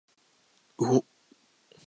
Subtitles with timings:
[0.79, 1.05] うお